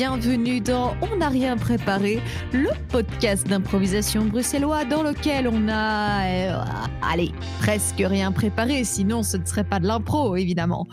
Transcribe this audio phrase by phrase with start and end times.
[0.00, 2.20] bienvenue dans On n'a rien préparé,
[2.54, 6.64] le podcast d'improvisation bruxellois dans lequel on a, euh,
[7.02, 10.86] allez, presque rien préparé, sinon ce ne serait pas de l'impro évidemment.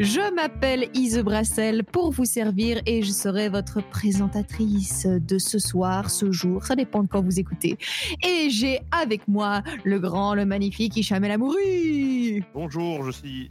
[0.00, 6.10] Je m'appelle Ise Brassel pour vous servir et je serai votre présentatrice de ce soir,
[6.10, 7.78] ce jour, ça dépend de quand vous écoutez.
[8.26, 12.42] Et j'ai avec moi le grand, le magnifique Hicham El Amouri.
[12.52, 13.50] Bonjour, je suis.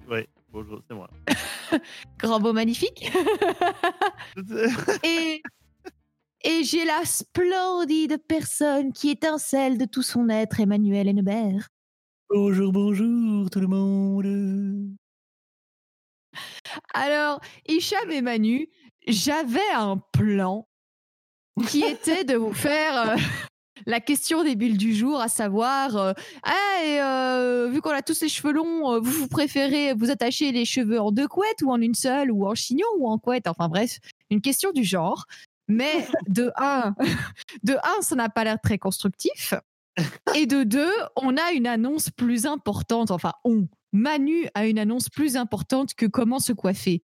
[0.52, 1.09] Bonjour, c'est moi.
[2.20, 3.12] Grand beau magnifique.
[5.03, 5.41] et
[6.44, 11.67] et j'ai la splendide personne qui étincelle de tout son être, Emmanuel Hennebert.
[12.30, 14.95] Bonjour, bonjour tout le monde.
[16.93, 18.70] Alors, Hicham et Manu,
[19.05, 20.68] j'avais un plan
[21.68, 23.15] qui était de vous faire euh,
[23.85, 26.13] la question des bulles du jour, à savoir, euh,
[26.44, 30.10] ah, et, euh, vu qu'on a tous les cheveux longs, euh, vous, vous préférez vous
[30.12, 33.18] attacher les cheveux en deux couettes ou en une seule ou en chignon ou en
[33.18, 33.48] couette?
[33.48, 33.99] Enfin bref,
[34.30, 35.26] une question du genre.
[35.68, 36.96] Mais de un,
[37.63, 39.54] de un, ça n'a pas l'air très constructif.
[40.36, 43.12] Et de deux, on a une annonce plus importante.
[43.12, 43.68] Enfin, on.
[43.91, 47.02] Manu a une annonce plus importante que comment se coiffer.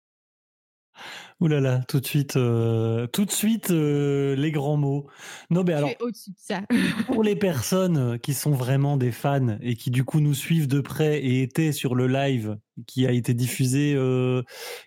[1.41, 5.07] Ouh là là, tout de suite, euh, tout de suite euh, les grands mots.
[5.51, 6.63] Non, mais alors, au-dessus de ça.
[7.07, 10.81] pour les personnes qui sont vraiment des fans et qui du coup nous suivent de
[10.81, 14.43] près et étaient sur le live qui a été diffusé euh,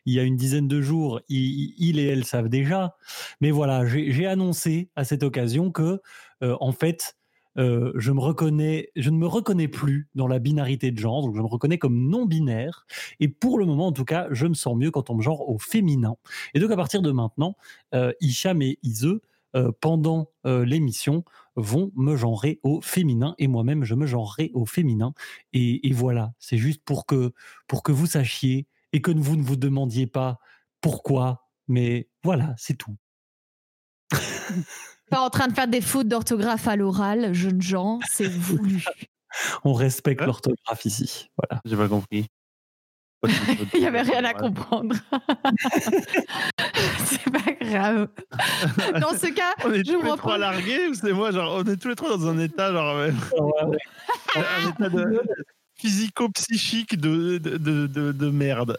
[0.06, 2.96] il y a une dizaine de jours, il, il et elle savent déjà.
[3.42, 6.02] Mais voilà, j'ai annoncé à cette occasion que,
[6.44, 7.16] euh, en fait,
[7.58, 11.78] euh, je ne me reconnais plus dans la binarité de genre, donc je me reconnais
[11.78, 12.86] comme non binaire.
[13.20, 15.50] Et pour le moment, en tout cas, je me sens mieux quand on me genre
[15.50, 16.16] au féminin.
[16.54, 17.56] Et donc à partir de maintenant,
[17.94, 19.20] euh, Hicham et Ise,
[19.56, 21.24] euh, pendant euh, l'émission,
[21.56, 25.14] vont me genrer au féminin et moi-même je me genrerai au féminin.
[25.54, 27.34] Et, et voilà, c'est juste pour que
[27.68, 30.40] pour que vous sachiez et que vous ne vous demandiez pas
[30.82, 31.48] pourquoi.
[31.68, 32.98] Mais voilà, c'est tout.
[35.14, 38.84] Pas en train de faire des fautes d'orthographe à l'oral, jeunes gens, c'est voulu.
[39.64, 41.30] On respecte l'orthographe ici.
[41.38, 41.62] Voilà.
[41.66, 42.26] J'ai pas compris.
[43.74, 44.96] Il n'y avait rien à comprendre.
[47.06, 48.08] c'est pas grave.
[49.00, 51.64] Dans ce cas, On est je tous les trois largués ou c'est moi genre on
[51.72, 53.12] est tous les trois dans un état genre euh,
[54.36, 55.22] un état de
[55.76, 58.76] physico-psychique de, de, de, de, de merde.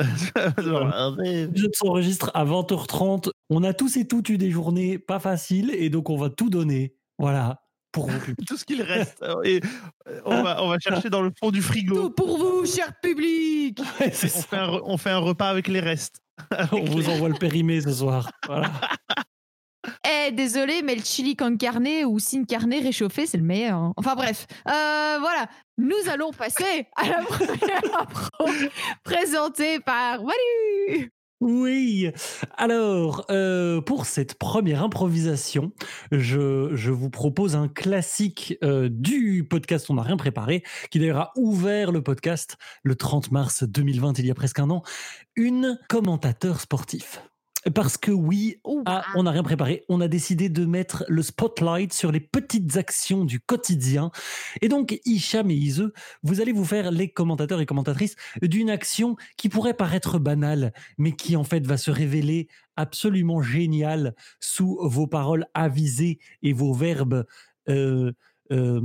[0.59, 3.31] Genre, mais- Je s'enregistre à 20h30.
[3.50, 6.50] On a tous et toutes eu des journées pas faciles et donc on va tout
[6.50, 6.94] donner.
[7.19, 7.62] Voilà,
[7.93, 8.19] pour vous.
[8.47, 9.22] tout ce qu'il reste.
[9.44, 9.60] Et
[10.09, 12.10] euh, on va, on va chercher dans le fond du Tout frigo.
[12.10, 13.78] pour vous, cher public.
[14.00, 16.21] Ouais, On fait, un, on fait un repas avec les restes.
[16.72, 18.28] On vous envoie le périmé ce soir.
[18.47, 18.69] Voilà.
[20.27, 23.77] Eh, désolé, mais le chili con carne ou sin carne réchauffé, c'est le meilleur.
[23.78, 23.93] hein.
[23.97, 25.47] Enfin bref, Euh, voilà.
[25.78, 28.47] Nous allons passer à la première impro
[29.04, 31.12] présentée par Manu.
[31.44, 32.10] Oui.
[32.56, 35.72] Alors, euh, pour cette première improvisation,
[36.10, 41.19] je, je vous propose un classique euh, du podcast On n'a rien préparé, qui d'ailleurs
[41.19, 44.83] a ouvert le podcast le 30 mars 2020, il y a presque un an,
[45.37, 47.21] une commentateur sportif.
[47.73, 49.85] Parce que oui, Ah, on n'a rien préparé.
[49.89, 54.11] On a décidé de mettre le spotlight sur les petites actions du quotidien.
[54.61, 55.91] Et donc, Hicham et Ise,
[56.23, 61.13] vous allez vous faire les commentateurs et commentatrices d'une action qui pourrait paraître banale, mais
[61.13, 67.25] qui en fait va se révéler absolument géniale sous vos paroles avisées et vos verbes.
[67.69, 68.13] euh,
[68.53, 68.81] euh,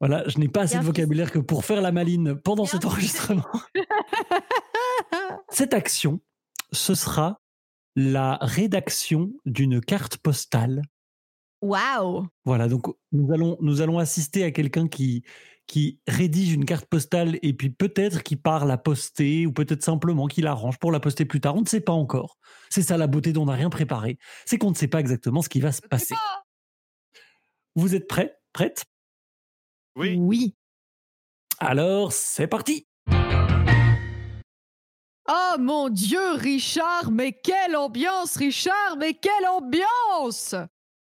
[0.00, 3.44] voilà, je n'ai pas assez de vocabulaire que pour faire la maline pendant cet enregistrement.
[5.50, 6.20] Cette action,
[6.72, 7.40] ce sera
[7.96, 10.82] la rédaction d'une carte postale.
[11.60, 12.26] Waouh.
[12.44, 15.24] Voilà, donc nous allons, nous allons assister à quelqu'un qui,
[15.66, 20.26] qui rédige une carte postale et puis peut-être qui part la poster ou peut-être simplement
[20.26, 21.56] qui l'arrange pour la poster plus tard.
[21.56, 22.38] On ne sait pas encore.
[22.70, 24.18] C'est ça la beauté dont on n'a rien préparé.
[24.46, 26.14] C'est qu'on ne sait pas exactement ce qui va se passer.
[27.74, 28.36] Vous êtes prêts?
[28.52, 28.86] Prêtes?
[29.94, 30.16] Oui.
[30.18, 30.54] Oui.
[31.58, 32.87] Alors, c'est parti
[35.30, 40.54] Oh mon Dieu, Richard, mais quelle ambiance, Richard, mais quelle ambiance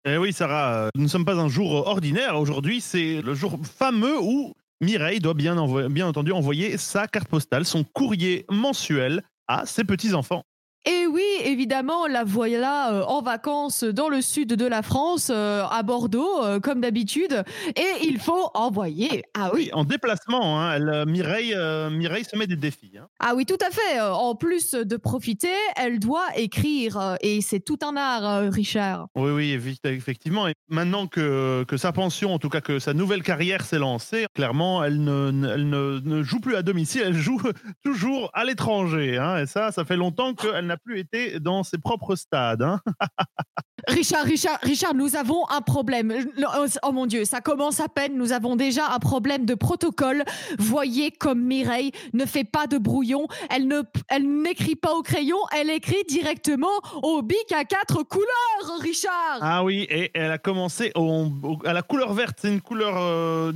[0.06, 2.36] Eh oui, Sarah, euh, nous ne sommes pas un jour ordinaire.
[2.40, 5.56] Aujourd'hui, c'est le jour fameux où Mireille doit bien,
[5.88, 10.42] bien entendu envoyer sa carte postale, son courrier mensuel à ses petits-enfants.
[10.86, 15.64] Et oui, évidemment, la voilà euh, en vacances dans le sud de la France, euh,
[15.70, 17.44] à Bordeaux, euh, comme d'habitude.
[17.76, 19.24] Et il faut envoyer.
[19.38, 19.64] Ah oui.
[19.66, 21.54] Oui, en déplacement, hein, elle, Mireille,
[21.92, 22.92] Mireille se met des défis.
[22.98, 23.08] hein.
[23.20, 24.00] Ah oui, tout à fait.
[24.00, 27.18] En plus de profiter, elle doit écrire.
[27.22, 29.08] Et c'est tout un art, Richard.
[29.16, 30.48] Oui, oui, effe- effectivement.
[30.48, 34.28] Et maintenant que, que sa pension, en tout cas que sa nouvelle carrière s'est lancée,
[34.36, 37.42] clairement, elle ne, ne- elle ne, ne joue plus à domicile, elle joue
[37.84, 39.18] toujours à l'étranger.
[39.18, 39.40] hein.
[39.40, 42.62] Et ça, ça fait longtemps qu'elle elle n'a plus été dans ses propres stades.
[42.62, 42.82] hein.
[43.88, 46.14] Richard, Richard, Richard, nous avons un problème.
[46.40, 48.18] Oh, oh mon Dieu, ça commence à peine.
[48.18, 50.24] Nous avons déjà un problème de protocole.
[50.60, 53.28] Voyez comme Mireille ne fait pas de brouillon.
[53.50, 55.38] Elle ne, elle n'écrit pas au crayon.
[55.56, 56.68] Elle écrit directement
[57.02, 59.40] au bic à quatre couleurs, Richard.
[59.42, 62.40] Ah oui, et elle a commencé au- au- à la couleur verte.
[62.42, 63.54] C'est une couleur euh,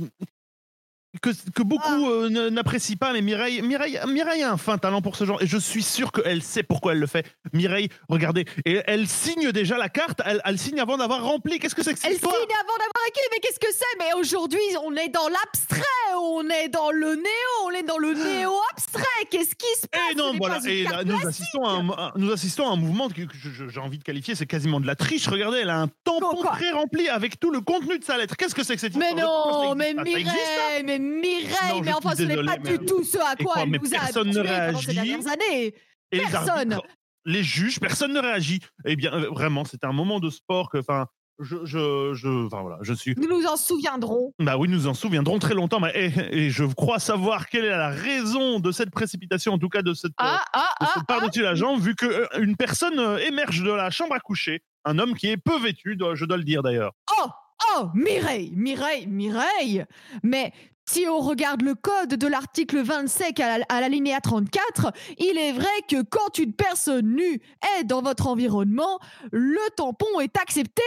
[1.20, 5.02] que, que beaucoup euh, n- n'apprécient pas, mais Mireille, Mireille, Mireille a un fin talent
[5.02, 7.26] pour ce genre, et je suis sûr qu'elle sait pourquoi elle le fait.
[7.52, 11.58] Mireille, regardez, et elle signe déjà la carte, elle, elle signe avant d'avoir rempli.
[11.58, 12.32] Qu'est-ce que c'est que cette Elle signe avant
[12.78, 13.98] d'avoir écrit, mais qu'est-ce que c'est?
[13.98, 15.82] Mais aujourd'hui, on est dans l'abstrait,
[16.18, 19.02] on est dans le néo, on est dans le néo-abstrait.
[19.30, 20.00] Qu'est-ce qui se passe?
[20.12, 20.58] Et non, voilà.
[20.66, 23.22] Et là, nous assistons, à un, nous assistons à un mouvement que,
[23.68, 25.26] j'ai envie de qualifier, c'est quasiment de la triche.
[25.28, 28.36] Regardez, elle a un tampon Quoi pré-rempli avec tout le contenu de sa lettre.
[28.36, 30.02] Qu'est-ce que c'est que cette Mais histoire ça non, mais Ça ça?
[30.04, 33.62] Mireille, mais Mireille, mais enfin, ce n'est pas mais- du tout ce à quoi quoi,
[33.62, 35.74] elle nous a personne ne habitués ces dernières années.
[36.12, 36.72] Et les Personne.
[36.74, 36.88] arbitres,
[37.24, 38.60] les juges, personne ne réagit.
[38.84, 41.06] Eh bien, euh, vraiment, c'était un moment de sport que, enfin,
[41.38, 43.14] je, je, je, enfin voilà, je suis.
[43.16, 44.32] Nous nous en souviendrons.
[44.38, 45.80] Bah oui, nous en souviendrons très longtemps.
[45.80, 49.70] Mais, et, et je crois savoir quelle est la raison de cette précipitation, en tout
[49.70, 50.12] cas de cette.
[50.12, 53.70] euh, Ah, ah, de ah, cette par-dessus la jambe, vu qu'une personne euh, émerge de
[53.72, 54.62] la chambre à coucher.
[54.84, 56.92] Un homme qui est peu vêtu, je dois le dire d'ailleurs.
[57.18, 57.28] Oh,
[57.76, 59.84] oh, Mireille, Mireille, Mireille.
[60.24, 60.52] Mais
[60.88, 65.52] si on regarde le code de l'article 25 à la- à l'alinéa 34, il est
[65.52, 67.40] vrai que quand une personne nue
[67.78, 68.98] est dans votre environnement,
[69.30, 70.82] le tampon est accepté.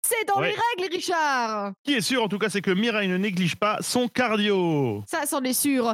[0.00, 0.50] C'est dans Ouais.
[0.50, 1.72] les règles, Richard.
[1.84, 5.02] Ce qui est sûr, en tout cas, c'est que Mireille ne néglige pas son cardio.
[5.10, 5.92] Ça, c'en est sûr.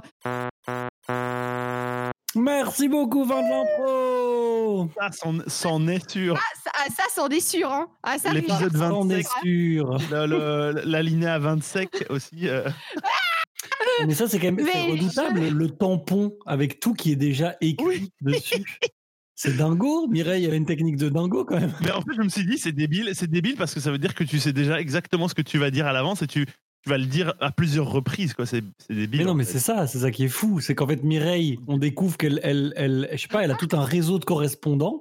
[2.37, 5.11] Merci beaucoup, Vin de l'Impro Ça,
[5.49, 6.37] c'en- est sûr.
[6.37, 7.73] Ah, ça, ah, ça, c'en est sûr.
[7.73, 7.87] Hein.
[8.03, 8.33] Ah, ça.
[8.33, 9.99] L'épisode On est 25, sûr.
[10.85, 12.49] l'alinéa 25 aussi.
[12.49, 12.69] euh,
[14.07, 17.85] Mais ça, c'est quand même c'est redoutable, le tampon avec tout qui est déjà écrit
[17.87, 18.11] Oui.
[18.21, 18.79] dessus.
[19.37, 20.07] C'est dingo.
[20.09, 21.73] Mireille a une technique de dingo quand même.
[21.83, 23.11] Mais en fait, je me suis dit, c'est débile.
[23.15, 25.59] C'est débile parce que ça veut dire que tu sais déjà exactement ce que tu
[25.59, 28.35] vas dire à l'avance et tu, tu vas le dire à plusieurs reprises.
[28.35, 28.47] quoi.
[28.47, 29.21] C'est c'est débile.
[29.21, 29.55] Mais non, mais fait.
[29.55, 30.61] c'est ça, c'est ça qui est fou.
[30.61, 33.69] C'est qu'en fait, Mireille, on découvre qu'elle, elle, elle, je sais pas, elle a tout
[33.73, 35.01] un réseau de correspondants.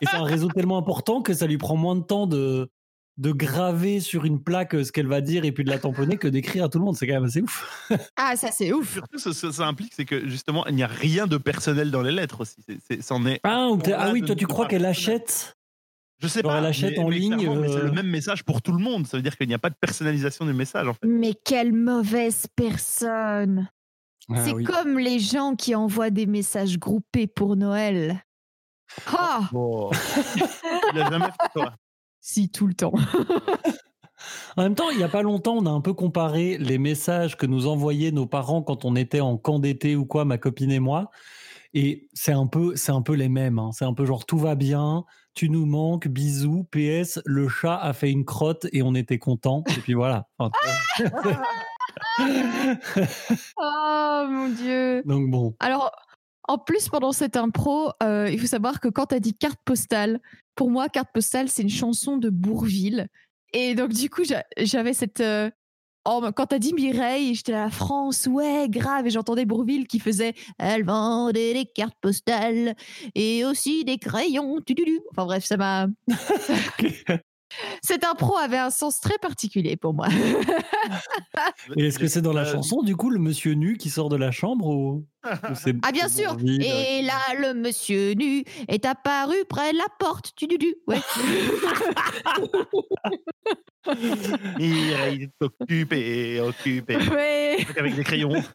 [0.00, 2.70] Et c'est un réseau tellement important que ça lui prend moins de temps de,
[3.18, 6.28] de graver sur une plaque ce qu'elle va dire et puis de la tamponner que
[6.28, 6.96] d'écrire à tout le monde.
[6.96, 7.88] C'est quand même assez ouf.
[8.16, 8.94] Ah, ça, c'est ouf.
[8.94, 12.02] Surtout, ce que ça implique, c'est que justement, il n'y a rien de personnel dans
[12.02, 12.56] les lettres aussi.
[12.66, 13.40] C'est- c'est- C'en est.
[13.44, 15.56] Ah, ou ah oui, je toi, tu crois qu'elle achète?
[16.20, 16.58] Je sais pas.
[16.58, 17.48] elle achète mais- en mais ligne, c'est
[17.78, 19.06] euh, le même message pour tout le monde.
[19.06, 21.00] Ça veut dire qu'il n'y a pas de personnalisation du message en fait.
[21.04, 23.68] Mais quelle mauvaise personne.
[24.32, 24.62] Ah c'est oui.
[24.64, 28.22] comme les gens qui envoient des messages groupés pour Noël.
[29.08, 29.50] Ah,
[30.94, 31.74] Il a jamais fait toi.
[32.22, 32.94] Si, tout le temps.
[34.56, 37.36] En même temps, il y a pas longtemps, on a un peu comparé les messages
[37.36, 40.70] que nous envoyaient nos parents quand on était en camp d'été ou quoi, ma copine
[40.70, 41.10] et moi.
[41.74, 43.58] Et c'est un peu, c'est un peu les mêmes.
[43.58, 43.70] hein.
[43.72, 45.04] C'est un peu genre tout va bien,
[45.34, 49.64] tu nous manques, bisous, PS, le chat a fait une crotte et on était content.
[49.76, 50.28] Et puis voilà.
[50.38, 50.52] Enfin.
[53.56, 55.02] Oh mon Dieu.
[55.04, 55.54] Donc bon.
[55.60, 55.90] Alors,
[56.52, 59.58] en plus, pendant cette impro, euh, il faut savoir que quand tu as dit carte
[59.64, 60.20] postale,
[60.54, 63.08] pour moi, carte postale, c'est une chanson de Bourville.
[63.54, 65.20] Et donc, du coup, j'a- j'avais cette.
[65.20, 65.50] euh,
[66.04, 69.98] oh, quand t'as dit Mireille, j'étais à la France, ouais, grave, et j'entendais Bourville qui
[69.98, 72.74] faisait Elle vendait des cartes postales
[73.14, 74.60] et aussi des crayons.
[74.60, 75.00] tududu.
[75.12, 75.86] Enfin bref, ça m'a.
[77.82, 80.08] Cette impro avait un sens très particulier pour moi.
[81.76, 84.16] Et est-ce que c'est dans la chanson, du coup, le monsieur nu qui sort de
[84.16, 86.36] la chambre ou, Ah bien sûr.
[86.44, 90.34] Et là, le monsieur nu est apparu près de la porte.
[90.36, 90.74] Tududu.
[90.86, 91.00] Ouais.
[94.58, 96.96] Il est occupé, occupé.
[96.96, 97.56] ouais.
[97.78, 98.42] Avec des crayons.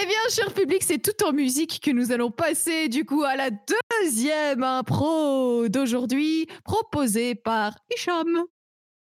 [0.00, 3.36] Eh bien, cher public, c'est tout en musique que nous allons passer du coup à
[3.36, 8.44] la deuxième impro d'aujourd'hui, proposée par Hicham.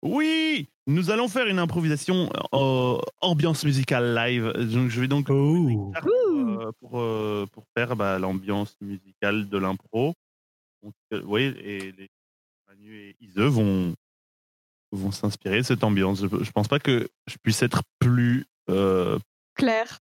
[0.02, 4.52] Oui, nous allons faire une improvisation euh, ambiance musicale live.
[4.74, 5.94] Donc, je vais donc Oh.
[5.96, 10.14] euh, pour, euh, pour faire bah, l'ambiance musicale de l'impro.
[10.84, 12.10] Donc, euh, oui, et les
[12.84, 13.94] Manu et Ise vont,
[14.92, 16.22] vont s'inspirer de cette ambiance.
[16.22, 18.46] Je, je pense pas que je puisse être plus.
[18.70, 19.18] euh,
[19.56, 20.00] Claire.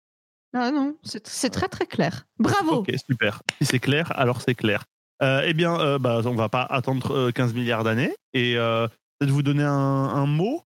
[0.54, 2.26] Ah non, c'est c'est très très clair.
[2.38, 2.76] Bravo.
[2.76, 3.42] ok, super.
[3.60, 4.84] Si c'est clair, alors c'est clair.
[5.22, 8.86] Euh, eh bien, euh, bah, on va pas attendre euh, 15 milliards d'années et euh,
[9.18, 10.62] peut-être vous donner un, un mot?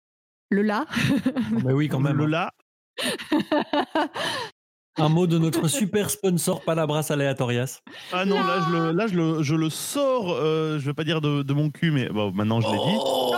[0.50, 0.86] Le là.
[1.64, 2.18] Mais oui, quand même.
[2.18, 2.52] Le là.
[4.98, 7.80] Un mot de notre super sponsor Palabras Aleatorias.
[8.12, 10.32] Ah non, là, je le, là, je le, je le sors.
[10.32, 12.98] euh, je vais pas dire de, de mon cul, mais bon, maintenant je l'ai dit.
[12.98, 13.34] Oh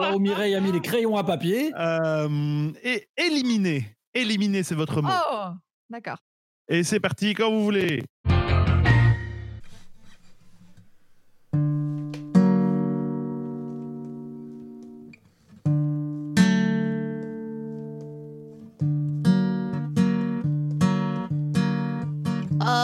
[0.00, 1.72] Là où Mireille a mis les crayons à papier.
[1.78, 3.96] Euh, et éliminer.
[4.14, 5.08] Éliminer, c'est votre mot.
[5.10, 5.46] Oh,
[5.88, 6.18] d'accord.
[6.68, 8.02] Et c'est parti quand vous voulez.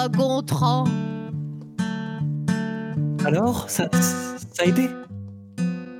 [0.08, 0.84] Gontran.
[3.24, 4.88] Alors, ça, ça a été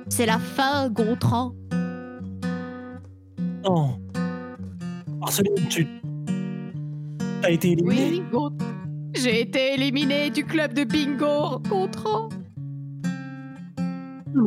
[0.09, 1.53] C'est la fin, Gontran.
[3.63, 3.99] Non.
[5.19, 5.87] Marceline, tu.
[7.41, 8.67] T'as été éliminé Oui, Gontran.
[9.15, 12.29] J'ai été éliminé du club de bingo, Gontran.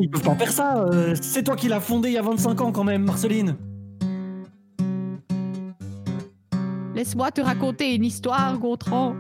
[0.00, 0.76] Ils peuvent pas faire ça.
[0.84, 3.56] euh, c'est toi qui l'as fondé il y a 25 ans quand même, Marceline.
[6.94, 9.14] Laisse-moi te raconter une histoire, Gontran.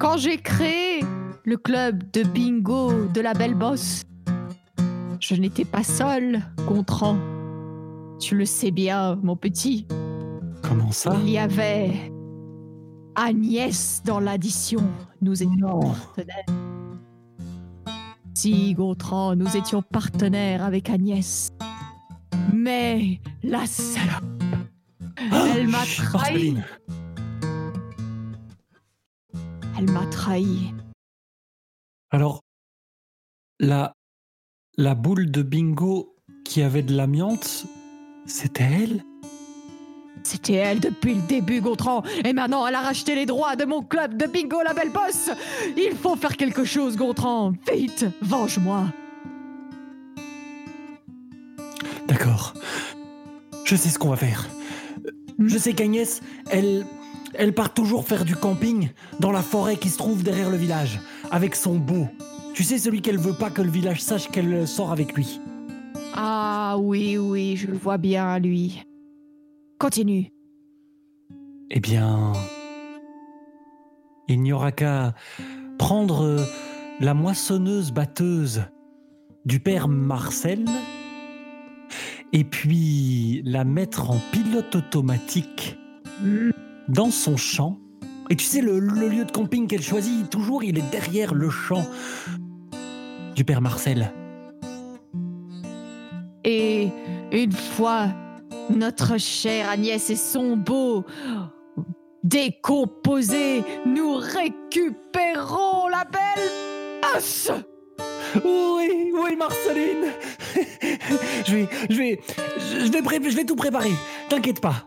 [0.00, 1.04] Quand j'ai créé
[1.44, 4.04] le club de bingo de la Belle Bosse,
[5.20, 7.18] je n'étais pas seul, Gontran.
[8.18, 9.86] Tu le sais bien, mon petit.
[10.62, 11.14] Comment ça?
[11.20, 12.10] Il y avait
[13.14, 14.82] Agnès dans l'addition.
[15.20, 16.46] Nous étions partenaires.
[18.32, 21.50] Si, Gontran, nous étions partenaires avec Agnès.
[22.54, 24.24] Mais la salope,
[25.30, 26.56] elle m'a trahi.
[29.80, 30.74] Elle m'a trahi.
[32.10, 32.42] Alors,
[33.60, 33.94] la,
[34.76, 37.64] la boule de bingo qui avait de l'amiante,
[38.26, 39.02] c'était elle?
[40.22, 42.02] C'était elle depuis le début, Gontran.
[42.26, 45.30] Et maintenant, elle a racheté les droits de mon club de bingo, la belle bosse.
[45.78, 47.54] Il faut faire quelque chose, Gontran.
[47.72, 48.84] Vite, venge-moi.
[52.06, 52.52] D'accord.
[53.64, 54.46] Je sais ce qu'on va faire.
[55.38, 56.20] Je sais qu'Agnès,
[56.50, 56.84] elle,
[57.34, 61.00] elle part toujours faire du camping dans la forêt qui se trouve derrière le village,
[61.30, 62.08] avec son beau.
[62.54, 65.40] Tu sais, celui qu'elle veut pas que le village sache qu'elle sort avec lui.
[66.14, 68.82] Ah oui, oui, je le vois bien, lui.
[69.78, 70.32] Continue.
[71.70, 72.32] Eh bien,
[74.28, 75.14] il n'y aura qu'à
[75.78, 76.44] prendre
[76.98, 78.64] la moissonneuse batteuse
[79.44, 80.64] du père Marcel
[82.32, 85.78] et puis la mettre en pilote automatique
[86.22, 86.50] Hmm,
[86.90, 87.78] dans son champ.
[88.28, 91.50] Et tu sais, le, le lieu de camping qu'elle choisit, toujours, il est derrière le
[91.50, 91.84] champ
[93.34, 94.12] du père Marcel.
[96.44, 96.88] Et
[97.32, 98.06] une fois
[98.70, 101.04] notre chère Agnès et son beau
[102.22, 107.50] décomposés, nous récupérons la belle bosse.
[108.44, 110.12] Oui, oui, Marceline.
[111.46, 112.20] je vais, je vais,
[112.84, 113.90] je vais, pré- je vais tout préparer.
[114.28, 114.86] T'inquiète pas.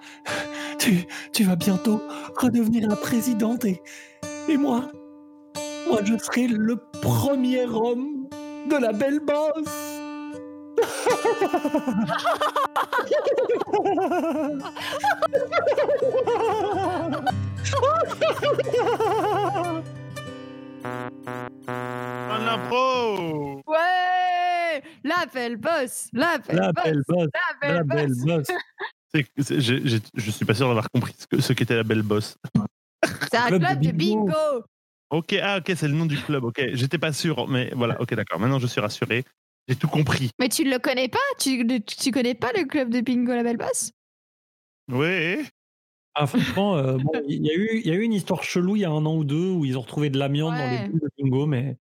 [0.83, 2.01] Tu, tu vas bientôt
[2.35, 3.81] redevenir la présidente et,
[4.49, 4.91] et moi,
[5.87, 8.27] moi, je serai le premier homme
[8.69, 9.93] de la belle bosse.
[21.77, 27.83] Un impro Ouais, la belle bosse, la belle La bosse, belle bosse, la belle la
[27.83, 28.47] belle bosse.
[29.13, 29.23] Bosse.
[29.37, 31.83] C'est- c'est- j'ai- j'ai- Je suis pas sûr d'avoir compris ce que- ce qu'était la
[31.83, 32.37] belle bosse.
[33.31, 34.25] C'est un Club de club de bingo.
[34.25, 34.65] bingo.
[35.11, 36.43] Ok, ah ok, c'est le nom du club.
[36.43, 38.01] Ok, j'étais pas sûr, mais voilà.
[38.01, 38.39] Ok, d'accord.
[38.39, 39.23] Maintenant, je suis rassuré.
[39.67, 40.31] J'ai tout compris.
[40.39, 41.19] Mais tu ne le connais pas?
[41.39, 43.91] Tu, tu connais pas le club de bingo La Belle Bosse?
[44.91, 45.37] Oui.
[46.15, 48.75] Ah, franchement, euh, bon, il y, a eu, il y a eu une histoire chelou
[48.75, 50.89] il y a un an ou deux où ils ont retrouvé de l'amiante dans les
[50.89, 51.77] boules de bingo, mais,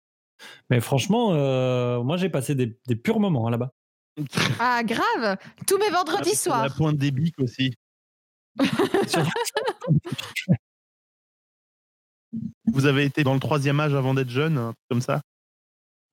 [0.70, 3.72] mais franchement, euh, moi j'ai passé des, des purs moments hein, là-bas.
[4.58, 6.74] Ah, grave Tous mes vendredis La soirs.
[6.76, 7.74] pointe des bics aussi.
[12.66, 15.20] Vous avez été dans le troisième âge avant d'être jeune, un truc comme ça?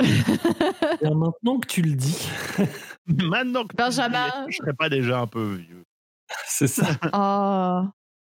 [0.02, 2.18] Et maintenant que tu le dis,
[3.06, 4.28] Maintenant que tu Benjamin.
[4.28, 5.84] y es, je serais pas déjà un peu vieux.
[6.46, 6.88] c'est ça.
[7.14, 7.84] Oh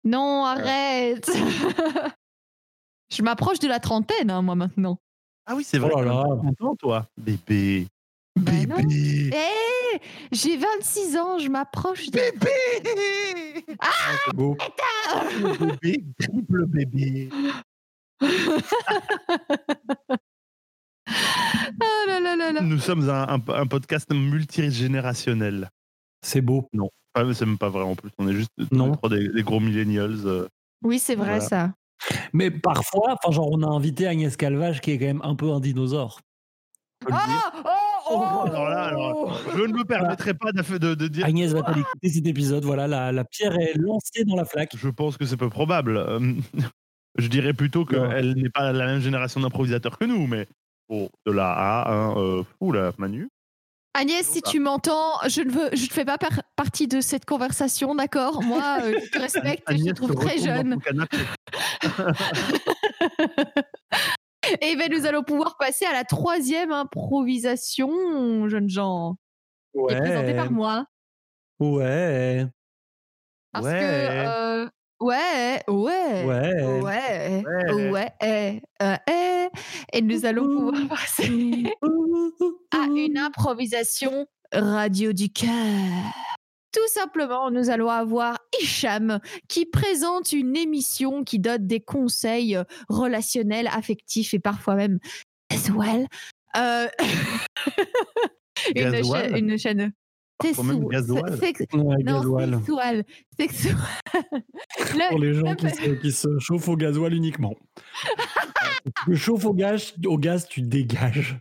[0.05, 1.31] non, arrête
[3.11, 4.99] Je m'approche de la trentaine, hein, moi, maintenant.
[5.45, 5.91] Ah oui, c'est vrai.
[5.95, 6.23] Oh là là.
[6.43, 7.89] t'as 30 ans, toi, bébé.
[8.41, 8.77] Non.
[8.77, 9.31] Bébé.
[9.37, 10.01] Hé
[10.33, 12.19] J'ai 26 ans, je m'approche de...
[12.19, 13.65] Bébé.
[14.27, 14.57] C'est beau.
[15.83, 17.29] bébé, triple bébé.
[21.83, 25.71] Oh là là là là Nous sommes un, un- un podcast multigénérationnel.
[26.23, 26.69] C'est beau.
[27.15, 28.11] Ah, mais c'est même pas vrai en plus.
[28.19, 28.97] On est juste Non.
[29.11, 30.21] des, des gros millennials.
[30.27, 30.47] euh.
[30.83, 31.41] Oui, c'est vrai, Voilà.
[31.41, 31.73] ça.
[32.33, 35.51] Mais parfois, enfin, genre, on a invité Agnès Calvage qui est quand même un peu
[35.51, 36.21] un dinosaure.
[37.07, 37.69] Oh, oh,
[38.11, 41.27] oh Alors là, alors, je ne me permettrai pas de, de- de dire.
[41.27, 42.65] Agnès va écouter cet épisode.
[42.65, 44.73] Voilà, la, la pierre est lancée dans la flaque.
[44.77, 45.97] Je pense que c'est peu probable.
[45.97, 46.35] Euh,
[47.19, 50.47] Je dirais plutôt qu'elle n'est pas la même génération d'improvisateurs que nous, mais
[50.89, 51.93] bon, de là à.
[51.93, 53.29] Hein, euh, oula, Manu.
[53.93, 57.25] Agnès, si tu m'entends, je ne veux, je ne fais pas par- partie de cette
[57.25, 58.41] conversation, d'accord?
[58.41, 60.79] Moi, euh, je te respecte et je te Agnès trouve très jeune.
[64.63, 69.17] Et ben, nous allons pouvoir passer à la troisième improvisation, jeunes gens,
[69.75, 70.87] qui est présentée par moi.
[71.59, 72.47] Ouais.
[73.53, 73.81] Parce Ouais.
[73.81, 74.69] que euh,
[75.01, 76.25] Ouais, ouais.
[76.25, 76.81] Ouais.
[76.83, 77.91] Ouais, Ouais.
[77.91, 79.49] ouais, eh, euh, eh.
[79.95, 81.65] et nous allons pouvoir passer
[82.71, 85.49] à une improvisation radio du cœur.
[86.73, 92.65] Tout simplement, nous allons avoir Hicham qui présente une émission qui donne des conseils euh,
[92.89, 94.99] relationnels, affectifs et parfois même
[95.51, 96.07] sexuels.
[96.57, 96.87] Euh,
[98.77, 99.31] une, Gasoil.
[99.33, 99.93] chaîne, une chaîne.
[100.39, 101.39] Parfois même sexu- gasoil.
[101.39, 102.55] sex- Ouais, non, gasoil.
[102.55, 103.05] sexuel.
[103.39, 103.77] Sexuel.
[104.95, 107.55] Le- Pour les gens le- qui se, qui se chauffent au gasoil uniquement.
[109.05, 111.39] tu te chauffes au gaz, au gaz, tu dégages.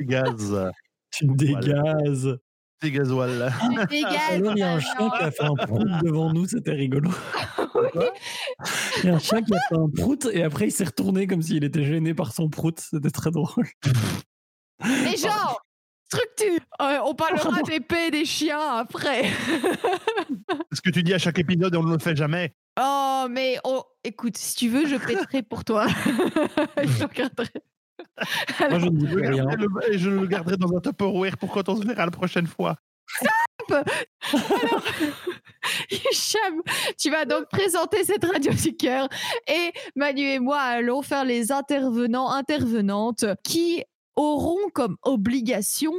[0.00, 0.70] Gaz.
[1.12, 2.36] Tu dégages.
[2.82, 3.52] C'est gasoil.
[3.60, 6.46] tu dégages, Alors, il y a un chien qui a fait un prout devant nous,
[6.46, 7.10] c'était rigolo.
[9.02, 11.26] Il y a un chien qui a fait un prout et après il s'est retourné
[11.26, 12.78] comme s'il était gêné par son prout.
[12.78, 13.66] C'était très drôle.
[14.84, 15.60] Mais genre,
[16.06, 16.60] structure.
[16.80, 19.30] Euh, on parlera des paix des chiens après.
[20.72, 22.54] Ce que tu dis à chaque épisode et on ne le fait jamais.
[22.80, 25.86] Oh, mais oh, écoute, si tu veux, je pèterai pour toi.
[26.82, 27.48] je regarderai.
[28.70, 29.44] Moi, je ne dis rien.
[29.44, 32.46] le- Et je le garderai dans un Tupperware pour quand on se verra la prochaine
[32.46, 32.76] fois.
[35.90, 36.62] Hicham,
[36.98, 39.08] tu vas donc présenter cette radio du cœur
[39.48, 43.82] et Manu et moi allons faire les intervenants, intervenantes qui
[44.16, 45.92] auront comme obligation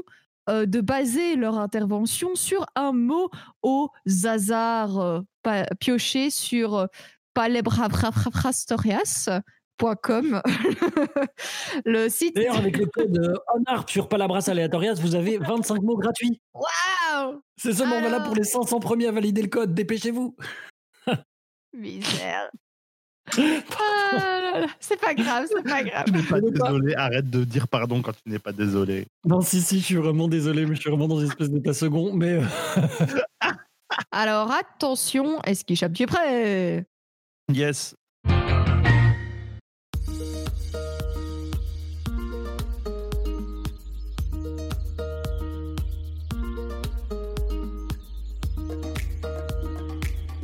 [0.49, 3.29] euh, de baser leur intervention sur un mot
[3.61, 3.89] au
[4.25, 5.21] hasard euh,
[5.79, 6.85] pioché sur euh,
[11.85, 15.97] le site D'ailleurs, avec le code euh, ONARP sur Palabras Aleatorias, vous avez 25 mots
[15.97, 16.39] gratuits.
[16.53, 19.73] Waouh C'est seulement valable Alors pour les 500 premiers à valider le code.
[19.73, 20.35] Dépêchez-vous.
[21.73, 22.49] misère
[23.37, 26.67] Ah c'est pas grave c'est pas grave Tu n'es pas Je veux pas.
[26.67, 26.95] désolé.
[26.95, 29.07] Arrête de dire pardon quand tu n'es pas désolé.
[29.25, 31.73] Non, si, si, je suis vraiment désolé, mais je suis vraiment dans une espèce d'état
[31.73, 32.13] second.
[32.13, 32.43] Mais euh,
[34.11, 36.85] Alors attention, est-ce qu'Hicham, tu es prêt?
[37.53, 37.95] Yes.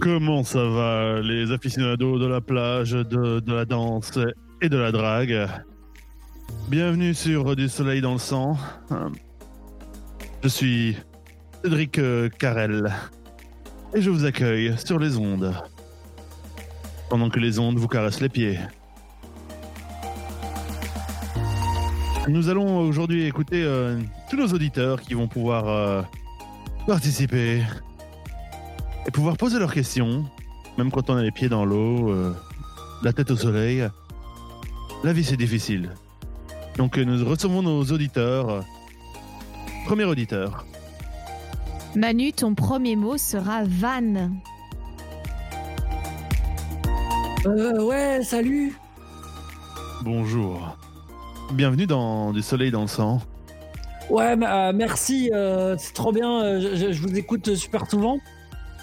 [0.08, 4.17] Comment ça va, les aficionados de la plage, de, la danse
[4.62, 5.50] et de la drague?
[6.70, 8.58] Bienvenue sur Du Soleil dans le sang.
[10.41, 10.96] Je suis
[11.62, 12.89] Cédric euh, Carrel
[13.93, 15.54] et je vous accueille sur les ondes.
[17.10, 18.60] Pendant que les ondes vous caressent les pieds.
[22.30, 26.02] Nous allons aujourd'hui écouter euh, tous nos auditeurs qui vont pouvoir euh,
[26.88, 27.62] participer
[29.18, 30.26] pouvoir poser leurs questions,
[30.78, 32.36] même quand on a les pieds dans l'eau, euh,
[33.02, 33.84] la tête au soleil.
[35.04, 35.90] La vie c'est difficile.
[36.78, 38.64] Donc euh, nous recevons nos auditeurs.
[39.88, 40.68] Premier auditeur.
[41.96, 44.30] Manu, ton premier mot sera van.
[47.48, 48.78] euh, ouais, salut.
[50.04, 50.78] Bonjour.
[51.54, 53.20] Bienvenue dans Du Soleil dans le sang.
[54.12, 56.60] Ouais, euh, merci, euh, c'est trop bien.
[56.60, 58.20] Je, je- je vous écoute super souvent.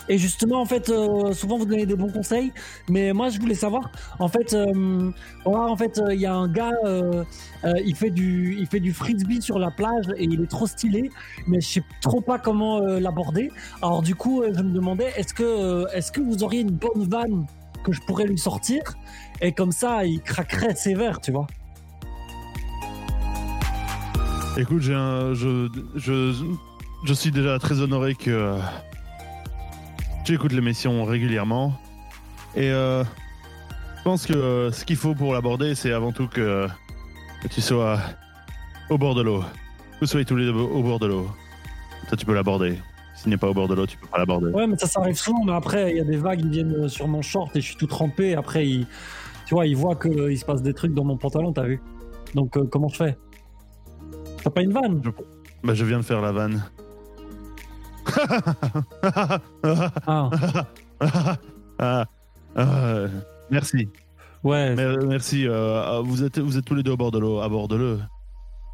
[0.08, 2.52] Et justement, en fait, euh, souvent vous donnez des bons conseils.
[2.90, 5.10] Mais moi, je voulais savoir, en fait, euh,
[5.44, 7.24] voilà, en fait, euh, il y a un gars, euh,
[7.64, 10.66] euh, il fait du, il fait du frisbee sur la plage et il est trop
[10.66, 11.10] stylé,
[11.46, 13.50] mais je sais trop pas comment euh, l'aborder.
[13.82, 16.72] Alors du coup, euh, je me demandais, est-ce que, euh, est-ce que vous auriez une
[16.72, 17.46] bonne vanne
[17.84, 18.82] que je pourrais lui sortir?
[19.40, 21.46] Et comme ça, il craquerait sévère, tu vois
[24.56, 26.44] Écoute, je, je,
[27.04, 28.56] je suis déjà très honoré que
[30.24, 31.74] euh, tu écoutes l'émission régulièrement.
[32.56, 33.04] Et euh,
[33.98, 36.66] je pense que euh, ce qu'il faut pour l'aborder, c'est avant tout que,
[37.42, 37.98] que tu sois
[38.90, 39.44] au bord de l'eau.
[40.00, 41.28] Vous soyez tous les deux au bord de l'eau.
[42.08, 42.78] Ça, tu peux l'aborder.
[43.14, 44.48] S'il n'est pas au bord de l'eau, tu peux pas l'aborder.
[44.48, 45.44] Ouais, mais ça, ça arrive souvent.
[45.44, 47.66] Mais après, il y a des vagues, ils viennent euh, sur mon short et je
[47.66, 48.34] suis tout trempé.
[48.34, 48.86] Après, il,
[49.46, 51.80] tu vois, ils voient qu'il se passe des trucs dans mon pantalon, t'as vu?
[52.34, 53.16] Donc, euh, comment je fais?
[54.42, 55.00] T'as pas une vanne?
[55.62, 56.62] Bah, je viens de faire la vanne.
[61.78, 62.04] Ah,
[63.50, 63.88] merci.
[64.44, 64.74] ouais.
[64.74, 65.46] Mer- Merci.
[65.48, 67.40] euh, vous, êtes, vous êtes tous les deux au bord de l'eau.
[67.40, 67.98] Aborde-le,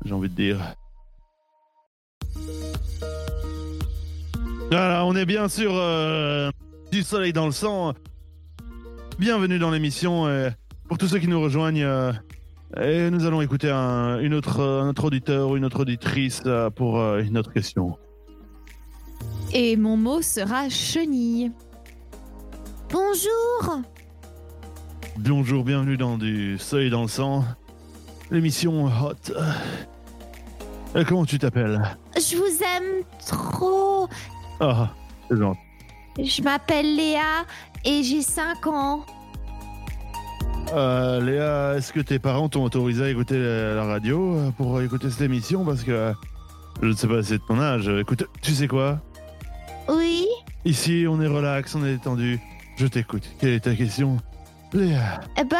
[0.04, 0.58] j'ai envie de dire.
[4.70, 6.50] Voilà, on est bien sûr euh,
[6.92, 7.94] du soleil dans le sang.
[9.18, 10.26] Bienvenue dans l'émission.
[10.88, 12.12] pour tous ceux qui nous rejoignent, euh,
[12.80, 16.70] et nous allons écouter un, une autre, un autre auditeur ou une autre auditrice euh,
[16.70, 17.98] pour euh, une autre question.
[19.52, 21.50] Et mon mot sera chenille.
[22.90, 23.80] Bonjour
[25.18, 27.44] Bonjour, bienvenue dans du soleil dans le sang.
[28.30, 29.32] L'émission Hot.
[30.96, 31.80] Euh, comment tu t'appelles?
[32.16, 34.08] Je vous aime trop
[34.60, 34.90] Ah,
[35.28, 35.60] c'est gentil.
[36.18, 37.44] Je m'appelle Léa
[37.84, 39.04] et j'ai 5 ans.
[40.72, 44.80] Euh, Léa, est-ce que tes parents t'ont autorisé à écouter la, la radio euh, pour
[44.80, 45.64] écouter cette émission?
[45.64, 46.12] Parce que
[46.82, 47.88] je ne sais pas, c'est de ton âge.
[47.88, 49.00] Écoute, tu sais quoi?
[49.90, 50.26] Oui.
[50.64, 52.38] Ici, on est relax, on est détendu.
[52.76, 53.24] Je t'écoute.
[53.40, 54.18] Quelle est ta question
[54.72, 55.20] Léa?
[55.36, 55.56] Eh ben,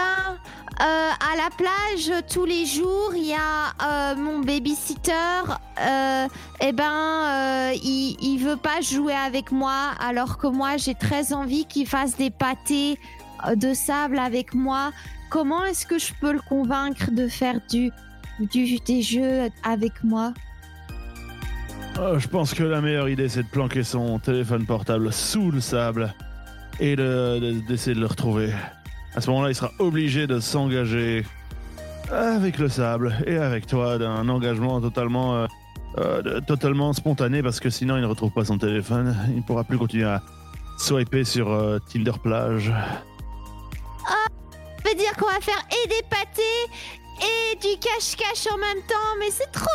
[0.81, 5.12] euh, à la plage, tous les jours, il y a euh, mon babysitter.
[5.81, 6.29] Euh,
[6.61, 11.64] eh ben, il, il veut pas jouer avec moi, alors que moi, j'ai très envie
[11.64, 12.99] qu'il fasse des pâtés
[13.57, 14.93] de sable avec moi.
[15.29, 17.90] Comment est-ce que je peux le convaincre de faire du,
[18.38, 20.33] du des jeux avec moi?
[21.98, 25.61] Oh, je pense que la meilleure idée, c'est de planquer son téléphone portable sous le
[25.61, 26.14] sable
[26.79, 28.53] et de- de- d'essayer de le retrouver.
[29.14, 31.26] À ce moment-là, il sera obligé de s'engager
[32.11, 35.46] avec le sable et avec toi d'un engagement totalement, euh,
[35.98, 39.14] euh, totalement spontané parce que sinon, il ne retrouve pas son téléphone.
[39.29, 40.22] Il ne pourra plus continuer à
[40.79, 42.72] swiper sur euh, Tinder plage.
[44.09, 49.16] Ça veut dire qu'on va faire et des pâtés et du cache-cache en même temps,
[49.18, 49.66] mais c'est trop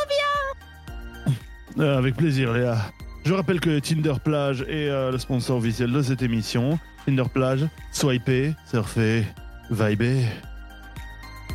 [1.78, 2.78] Euh, avec plaisir, Léa.
[3.26, 6.80] Je rappelle que Tinder Plage est euh, le sponsor officiel de cette émission.
[7.06, 9.26] Tinder Plage, swiper, surfer,
[9.70, 10.26] vibrer.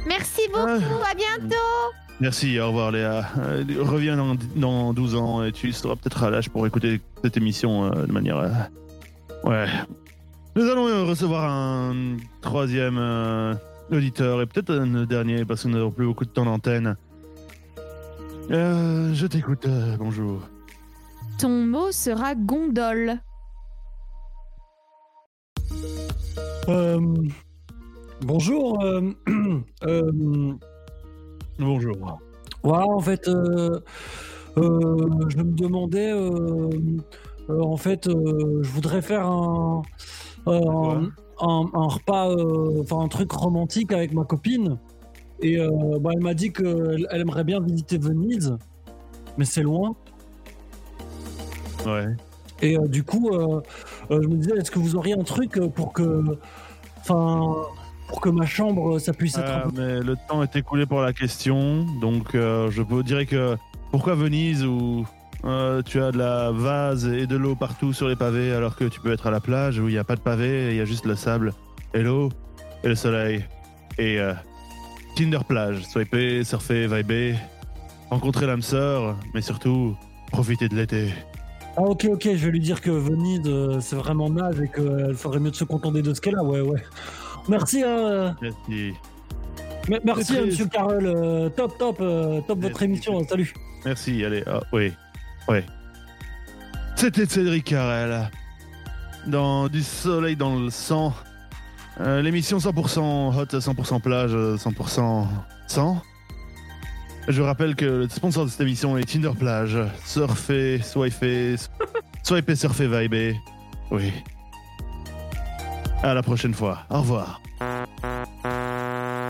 [0.07, 1.57] Merci beaucoup, à bientôt
[2.21, 3.31] Merci, au revoir Léa.
[3.39, 7.37] Euh, reviens dans, dans 12 ans et tu seras peut-être à l'âge pour écouter cette
[7.39, 8.69] émission de manière...
[9.45, 9.67] Ouais.
[10.55, 12.99] Nous allons recevoir un troisième
[13.91, 16.97] auditeur et peut-être un dernier parce que nous n'avons plus beaucoup de temps d'antenne.
[18.51, 20.41] Euh, je t'écoute, euh, bonjour.
[21.39, 23.19] Ton mot sera gondole.
[26.69, 27.01] Euh,
[28.23, 28.83] bonjour.
[28.83, 29.13] euh,
[29.85, 30.53] euh,
[31.59, 32.19] Bonjour.
[32.65, 33.81] en fait, euh,
[34.57, 36.69] euh, je me demandais, euh,
[37.51, 39.83] euh, en fait, euh, je voudrais faire un,
[40.49, 41.11] euh, un,
[41.49, 44.79] un- un repas, euh, enfin un truc romantique avec ma copine.
[45.42, 48.57] Et euh, bah, elle m'a dit qu'elle elle aimerait bien visiter Venise,
[49.38, 49.94] mais c'est loin.
[51.87, 52.14] Ouais.
[52.62, 53.61] Et euh, du coup, euh,
[54.11, 56.38] euh, je me disais, est-ce que vous auriez un truc pour que,
[57.00, 57.57] enfin,
[58.09, 61.00] pour que ma chambre, ça puisse être un peu mais le temps est écoulé pour
[61.00, 63.57] la question, donc euh, je vous dirais que
[63.90, 65.07] pourquoi Venise où
[65.44, 68.85] euh, tu as de la vase et de l'eau partout sur les pavés alors que
[68.85, 70.81] tu peux être à la plage où il n'y a pas de pavés, il y
[70.81, 71.55] a juste le sable
[71.94, 72.29] et l'eau
[72.85, 73.44] et le soleil
[73.96, 74.35] et euh,
[75.16, 77.35] Tinder plage, swiper, surfer, vibrer,
[78.11, 79.96] rencontrer l'âme sœur, mais surtout
[80.31, 81.12] profiter de l'été.
[81.77, 85.14] Ah ok ok, je vais lui dire que Venise euh, c'est vraiment naze et qu'elle
[85.14, 86.83] ferait mieux de se contenter de ce qu'elle a, ouais ouais.
[87.49, 88.57] Merci, hein, Merci.
[88.70, 88.92] euh,
[89.94, 90.46] m- merci hein, triste.
[90.46, 92.85] Monsieur Carole, euh, top top euh, top votre Merci.
[92.85, 93.53] émission, salut.
[93.85, 94.92] Merci, allez, ah, oui,
[95.49, 95.59] oui.
[96.96, 98.31] C'était Cédric Carrel.
[99.27, 101.14] Dans Du soleil dans le sang.
[102.01, 105.27] Euh, L'émission 100% hot, 100% plage, 100%
[105.69, 106.03] sang.
[107.29, 109.79] Je rappelle que le sponsor de cette émission est Tinder Plage.
[110.05, 111.57] Surfer, swiper,
[112.23, 113.37] swiper, surfer, vibrer.
[113.91, 114.13] Oui.
[116.03, 116.79] À la prochaine fois.
[116.89, 117.43] Au revoir.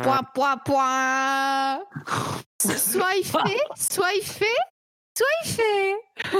[0.02, 1.80] Point, point, point
[2.60, 4.22] Soit il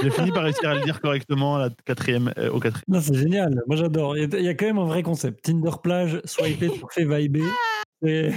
[0.03, 2.83] J'ai fini par réussir à le dire correctement à la quatrième, euh, au quatrième.
[2.87, 4.17] Non c'est génial, moi j'adore.
[4.17, 5.43] Il y, a- il y a quand même un vrai concept.
[5.43, 7.47] Tinder plage, swiper, surfer, vibrer.
[8.03, 8.31] Et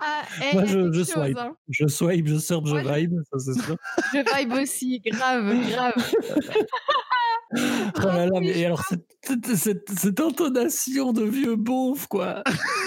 [0.00, 1.38] Ah, eh, Moi, a je- quelque je chose, swipe.
[1.38, 1.56] hein.
[1.68, 3.76] je swipe, je surfe, je vibe, ça c'est sûr.
[4.12, 5.94] Je vibe aussi, grave, grave.
[7.54, 12.42] Oh là là, mais et alors cette, cette, cette- cette intonation de vieux beauf, quoi.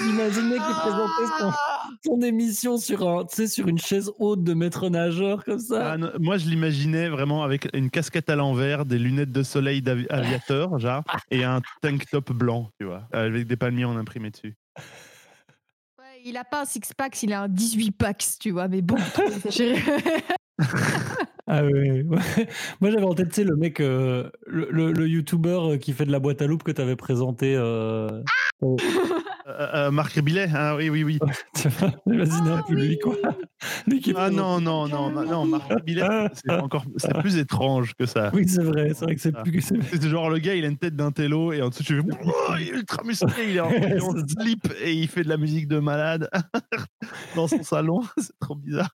[0.08, 1.52] Imaginez qu'il présentait son,
[2.06, 5.93] son émission sur, un, sur une chaise haute de maître nageur, comme ça.
[5.93, 9.82] Ah, non, moi, je l'imaginais vraiment avec une casquette à l'envers, des lunettes de soleil
[9.82, 14.30] d'avi- aviateur, genre, et un tank top blanc, tu vois, avec des palmiers en imprimé
[14.30, 14.56] dessus.
[15.97, 18.95] Ouais, il a pas un six-pack, il a un 18-pack, tu vois, mais bon.
[21.53, 22.03] Ah ouais, ouais.
[22.81, 26.05] Moi j'avais en tête, tu sais, le mec, euh, le, le, le youtubeur qui fait
[26.05, 27.55] de la boîte à loupe que tu avais présenté.
[27.57, 28.07] Euh...
[28.63, 28.75] Euh,
[29.47, 31.19] euh, Marc Billet, ah oui, oui, oui.
[31.65, 32.99] vois, Imaginez un Ah peu lui, oui.
[32.99, 33.15] quoi.
[33.87, 37.37] Lui qui Ah présente- non, non, non, ma- non, Marc Billet, c'est encore, c'est plus
[37.37, 38.29] étrange que ça.
[38.33, 39.41] Oui, c'est vrai, c'est vrai que c'est Ah.
[39.43, 39.61] plus.
[39.61, 41.95] c'est- C'est genre le gars, il a une tête d'un télo et en dessous tu
[41.99, 44.41] fais Oh, il est ultra musclé, il est en, il est en C'est ça.
[44.41, 46.29] slip et il fait de la musique de malade
[47.35, 48.01] dans son salon.
[48.17, 48.89] C'est trop bizarre.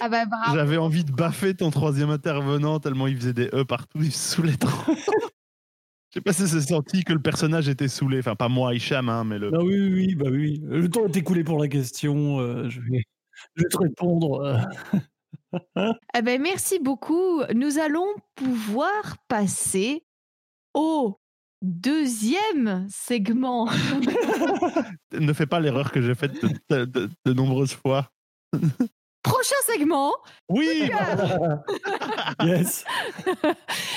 [0.00, 0.54] Ah bah bravo.
[0.56, 4.34] J'avais envie de baffer ton troisième intervenant tellement il faisait des E partout, il se
[4.36, 4.92] saoulait trop.
[6.10, 8.20] Je sais pas si c'est senti que le personnage était saoulé.
[8.20, 9.50] Enfin, pas moi, Hicham, hein, mais le.
[9.54, 10.60] Ah oui, oui, oui, bah oui.
[10.64, 12.40] Le temps est écoulé pour la question.
[12.40, 13.02] euh, je, vais,
[13.54, 14.40] je vais te répondre.
[14.40, 15.92] euh.
[16.14, 17.42] Eh ben, merci beaucoup.
[17.54, 20.04] Nous allons pouvoir passer
[20.72, 21.18] au
[21.62, 23.68] deuxième segment.
[25.12, 28.10] Ne fais pas l'erreur que j'ai faite de, de- de- de nombreuses fois.
[29.26, 30.12] Prochain segment.
[30.48, 30.88] Oui
[32.44, 32.84] yes.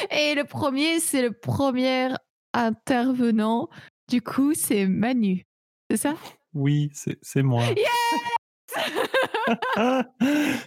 [0.09, 2.09] Et le premier, c'est le premier
[2.53, 3.69] intervenant.
[4.07, 5.45] Du coup, c'est Manu.
[5.91, 6.15] C'est ça?
[6.55, 6.89] Oui,
[7.21, 7.63] c'est moi.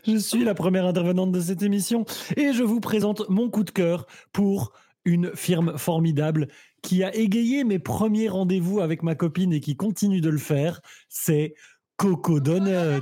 [0.06, 2.04] je suis la première intervenante de cette émission
[2.36, 4.72] et je vous présente mon coup de cœur pour
[5.04, 6.46] une firme formidable
[6.82, 10.80] qui a égayé mes premiers rendez-vous avec ma copine et qui continue de le faire.
[11.08, 11.54] C'est
[12.02, 13.00] Coco Donuts.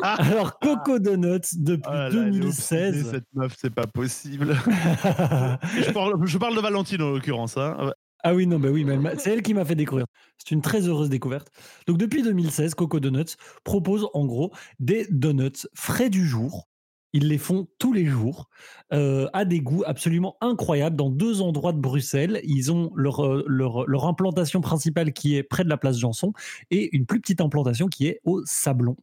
[0.00, 3.10] Alors, Coco Donuts, depuis Ah là, elle est obsédée, 2016.
[3.10, 4.54] Cette meuf, c'est pas possible.
[4.70, 7.56] je, parle, je parle de Valentine en l'occurrence.
[7.56, 7.92] hein.
[8.22, 8.86] Ah oui, non, bah oui,
[9.18, 10.06] c'est elle qui m'a fait découvrir.
[10.38, 11.48] C'est une très heureuse découverte.
[11.88, 13.34] Donc depuis 2016, Coco Donuts
[13.64, 16.68] propose en gros des donuts frais du jour.
[17.12, 18.48] Ils les font tous les jours
[18.92, 22.40] euh, à des goûts absolument incroyables dans deux endroits de Bruxelles.
[22.44, 26.32] Ils ont leur, euh, leur, leur implantation principale qui est près de la place Janson
[26.70, 28.96] et une plus petite implantation qui est au Sablon.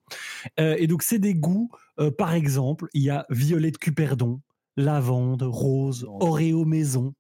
[0.60, 4.42] Euh, et donc c'est des goûts, euh, par exemple, il y a violet de Cuperdon,
[4.78, 6.06] lavande, rose.
[6.20, 7.14] Oreo maison.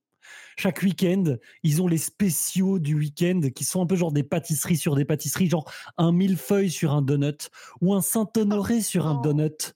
[0.59, 4.77] Chaque week-end, ils ont les spéciaux du week-end qui sont un peu genre des pâtisseries
[4.77, 7.49] sur des pâtisseries, genre un millefeuille sur un donut
[7.81, 9.21] ou un Saint-Honoré sur un Oh.
[9.23, 9.73] donut.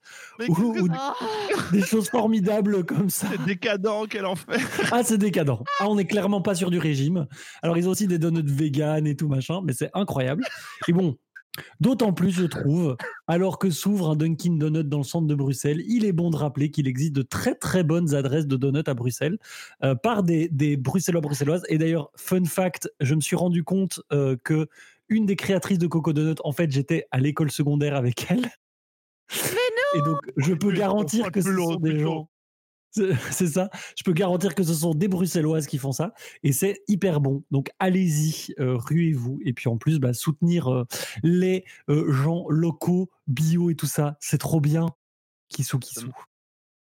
[0.49, 0.81] Ou- que
[1.71, 3.27] Des choses formidables comme ça.
[3.29, 4.59] c'est décadent qu'elle en fait
[4.91, 5.59] Ah, c'est décadent.
[5.79, 7.27] Ah, on n'est clairement pas sur du régime.
[7.61, 10.43] Alors, ils ont aussi des donuts vegan et tout machin, mais c'est incroyable.
[10.87, 11.15] Et bon,
[11.79, 15.83] d'autant plus, je trouve, alors que s'ouvre un Dunkin' Donut dans le centre de Bruxelles,
[15.87, 18.93] il est bon de rappeler qu'il existe de très très bonnes adresses de donuts à
[18.93, 19.37] Bruxelles
[19.83, 21.63] euh, par des, des Bruxellois bruxelloises.
[21.69, 24.67] Et d'ailleurs, fun fact, je me suis rendu compte euh, que
[25.09, 28.49] une des créatrices de Coco Donut, en fait, j'étais à l'école secondaire avec elle.
[29.95, 32.29] Et donc, je peux garantir que ce sont des gens.
[32.91, 33.69] C'est c'est ça.
[33.97, 36.13] Je peux garantir que ce sont des Bruxelloises qui font ça.
[36.43, 37.43] Et c'est hyper bon.
[37.51, 39.39] Donc allez-y, euh, ruez-vous.
[39.45, 40.85] Et puis en plus, bah, soutenir euh,
[41.23, 44.17] les euh, gens locaux, bio et tout ça.
[44.19, 44.87] C'est trop bien.
[45.49, 46.11] Kissou, kissou.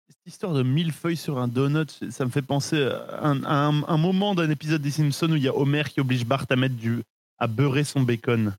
[0.09, 3.55] Cette histoire de mille feuilles sur un donut, ça me fait penser à un, à
[3.67, 6.47] un- un moment d'un épisode des Simpsons où il y a Homer qui oblige Bart
[6.51, 7.03] à mettre du
[7.39, 8.55] à beurrer son bacon.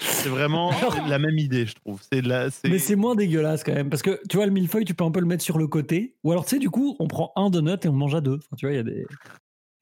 [0.00, 0.70] C'est vraiment
[1.08, 2.00] la même idée, je trouve.
[2.12, 3.90] C'est la, c'est- Mais c'est moins dégueulasse quand même.
[3.90, 6.16] Parce que tu vois, le millefeuille, tu peux un peu le mettre sur le côté.
[6.24, 8.36] Ou alors, tu sais, du coup, on prend un donut et on mange à deux.
[8.36, 9.06] Enfin, tu vois, il y a des...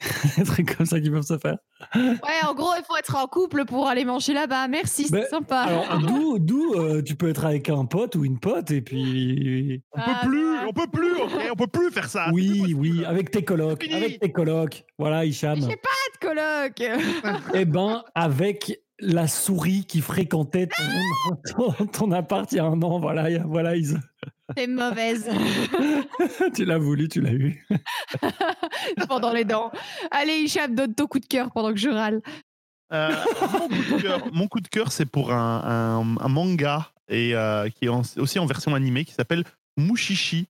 [0.36, 1.58] des trucs comme ça qui peuvent se faire.
[1.94, 4.66] Ouais, en gros, il faut être en couple pour aller manger là-bas.
[4.66, 5.58] Merci, c'est Mais, sympa.
[5.60, 9.80] Alors, d'où, d'où euh, tu peux être avec un pote ou une pote et puis
[9.92, 10.64] on peut Ah, plus, ouais.
[10.68, 11.12] on peut plus,
[11.52, 12.30] on peut plus faire ça.
[12.32, 14.84] Oui, oui, avec tes colocs, avec tes colocs.
[14.98, 15.60] Voilà, Hicham.
[15.60, 16.26] J'ai pas de
[16.74, 16.92] coloc.
[17.54, 22.80] Eh ben, avec la souris qui fréquentait ton, ton, ton appart il y a un
[22.82, 23.98] an, voilà, il y a- voilà, ils-
[24.56, 25.28] C'est mauvaise.
[26.54, 27.66] tu l'as voulu, tu l'as eu.
[29.08, 29.72] pendant les dents.
[30.10, 32.20] Allez, Hicham, donne ton coup de cœur pendant que je râle.
[32.92, 33.10] Euh,
[34.32, 38.02] mon coup de cœur, c'est pour un, un- un manga et euh, qui est en-
[38.18, 39.44] aussi en version animée qui s'appelle
[39.78, 40.46] Mushishi.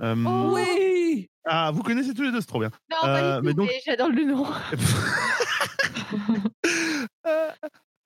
[0.00, 2.70] Euh, Oh, Oui Ah, vous connaissez tous les deux, c'est trop bien.
[2.90, 4.46] Non, pas du mais tout, donc- mais j'adore le nom.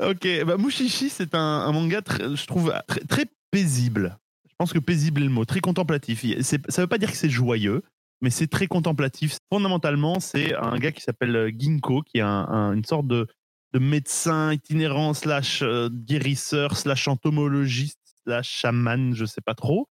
[0.05, 4.19] Euh, ok, bah, Mushishi, c'est un, manga, je trouve, très, très paisible.
[4.49, 6.25] Je pense que paisible est le mot, très contemplatif.
[6.43, 7.83] Ça veut pas dire que c'est joyeux,
[8.21, 9.39] mais c'est très contemplatif.
[9.53, 13.27] Fondamentalement, c'est un gars qui s'appelle euh, Ginkgo, qui est un- un- une sorte de,
[13.73, 19.89] de médecin itinérant, slash euh, guérisseur, slash entomologiste, slash chaman, je sais pas trop.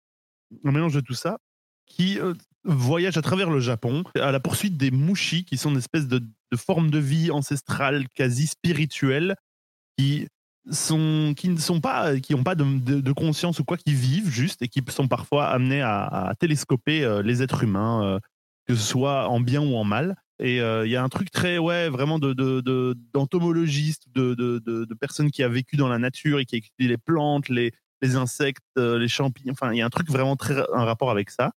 [0.64, 1.38] Un mélange de tout ça,
[1.86, 5.78] qui euh, voyage à travers le Japon à la poursuite des mushi, qui sont une
[5.78, 6.22] espèce de
[6.56, 9.36] forme de vie ancestrale, quasi spirituelle,
[9.98, 10.28] qui
[10.70, 14.62] sont qui ne sont pas qui n'ont pas de, conscience ou quoi qui vivent juste
[14.62, 18.18] et qui sont parfois amenés à, télescoper euh, les êtres humains euh,
[18.66, 20.16] que ce soit en bien ou en mal.
[20.40, 24.34] Et euh, il y a un truc très ouais vraiment de de- de- d'entomologiste de,
[24.34, 27.48] de, de, de personnes qui a vécu dans la nature et qui étudie les plantes
[27.48, 29.52] les les insectes les champignons.
[29.52, 31.52] Enfin il y a un truc vraiment très un rapport avec ça.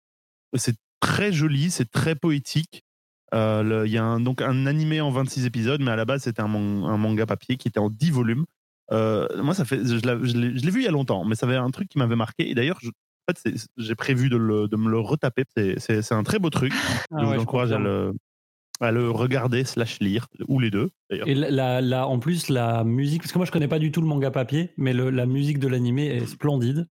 [0.55, 2.83] C'est très joli c'est très poétique
[3.33, 6.41] il y a un, donc un animé en 26 épisodes, mais à la base c'était
[6.41, 8.45] un, man- un manga papier qui était en 10 volumes.
[8.91, 11.69] Euh, moi, ça fait, je l'ai vu il y a longtemps, mais ça avait un
[11.69, 12.49] truc qui m'avait marqué.
[12.49, 15.43] Et d'ailleurs, en fait, j'ai prévu de, le- de me le retaper.
[15.55, 16.73] C'est- un très beau truc.
[17.11, 18.13] Ah je vous je encourage à le,
[18.81, 20.89] à le regarder slash lire, ou les deux.
[21.11, 21.21] Et
[22.07, 24.71] en plus, la musique, parce que moi je connais pas du tout le manga papier,
[24.77, 26.87] mais le- la musique de l'animé est splendide.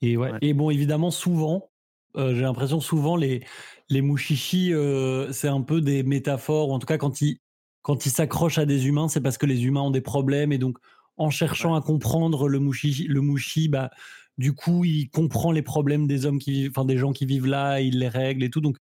[0.00, 0.30] Et, ouais.
[0.32, 0.38] Ouais.
[0.40, 1.68] et bon, évidemment, souvent,
[2.16, 3.42] euh, j'ai l'impression souvent les,
[3.88, 7.38] les mushishi, euh, c'est un peu des métaphores, ou en tout cas quand ils
[7.82, 10.58] quand ils s'accrochent à des humains, c'est parce que les humains ont des problèmes, et
[10.58, 10.78] donc
[11.16, 13.90] en cherchant à comprendre le mushi, le mushi, bah,
[14.38, 17.46] du coup, il comprend les problèmes des hommes qui vivent, enfin des gens qui vivent
[17.46, 18.60] là, il les règle et tout.
[18.60, 18.76] Donc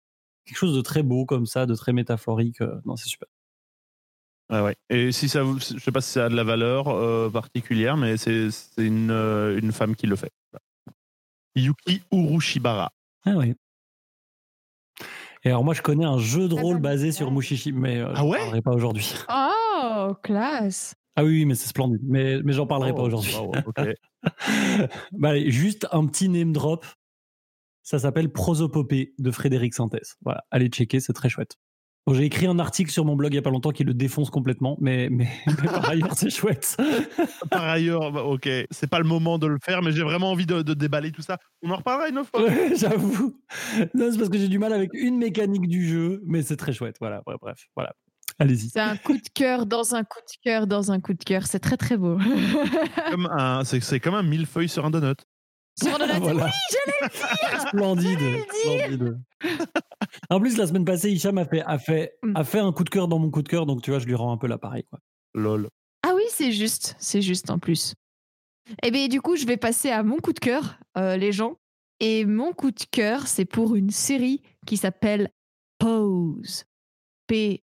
[0.45, 2.61] quelque chose de très beau comme ça, de très métaphorique.
[2.61, 3.27] euh, non, c'est super.
[4.49, 4.75] Ouais, ouais.
[4.89, 7.95] Et si ça, vous- je sais pas si ça a de la valeur euh, particulière,
[7.97, 10.31] mais c'est c'est une, euh, une femme qui le fait.
[11.55, 12.91] Yuki Urushibara.
[13.25, 13.55] Ah oui.
[15.43, 18.15] Et alors moi je connais un jeu de rôle basé sur Mushishi, mais euh, Ah
[18.19, 19.13] j'en parlerai pas aujourd'hui.
[19.83, 20.93] Oh, classe.
[21.15, 22.01] Ah oui, oui, mais c'est splendide.
[22.03, 23.33] Mais, mais j'en parlerai pas Oh, aujourd'hui.
[23.35, 23.81] wow, ok.
[25.11, 26.85] Bah, allez, juste un petit name drop.
[27.83, 30.15] Ça s'appelle Prosopopée de Frédéric Santès.
[30.21, 31.57] Voilà, allez checker, c'est très chouette.
[32.07, 33.93] Bon, j'ai écrit un article sur mon blog il y a pas longtemps qui le
[33.93, 36.75] défonce complètement, mais, mais, mais par ailleurs c'est chouette.
[37.51, 40.45] Par ailleurs, bah, ok, c'est pas le moment de le faire, mais j'ai vraiment envie
[40.45, 41.37] de, de déballer tout ça.
[41.61, 42.43] On en reparlera une autre fois.
[42.43, 43.35] Ouais, J'avoue.
[43.93, 46.73] Non, c'est parce que j'ai du mal avec une mécanique du jeu, mais c'est très
[46.73, 46.95] chouette.
[46.99, 47.93] Voilà, bref, bref, voilà.
[48.39, 48.69] Allez-y.
[48.69, 51.45] C'est un coup de cœur dans un coup de cœur dans un coup de cœur.
[51.45, 52.17] C'est très très beau.
[53.11, 55.17] Comme un- C'est c'est comme un millefeuille sur un donut.
[55.81, 56.51] Sur le Voilà.
[57.67, 58.19] Splendide.
[58.19, 58.45] J'allais
[58.89, 59.19] splendide.
[60.29, 62.35] En plus, la semaine passée, Hicham a fait, a, fait, Mm.
[62.35, 64.05] a fait un coup de cœur dans mon coup de cœur, donc tu vois, je
[64.05, 64.83] lui rends un peu l'appareil.
[64.89, 64.99] Quoi.
[65.33, 65.69] Lol.
[66.03, 67.93] Ah oui, c'est juste, c'est juste en plus.
[68.83, 71.55] Et bien du coup, je vais passer à mon coup de cœur, euh, les gens.
[71.99, 75.29] Et mon coup de cœur, c'est pour une série qui s'appelle
[75.79, 76.63] Pose.
[77.27, 77.61] P-O-S-E.